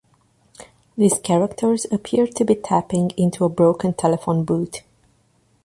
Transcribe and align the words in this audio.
These 0.97 1.19
characters 1.19 1.85
appeared 1.91 2.35
to 2.37 2.43
be 2.43 2.55
tapping 2.55 3.11
into 3.17 3.45
a 3.45 3.49
broken 3.49 3.93
telephone 3.93 4.43
booth. 4.43 4.77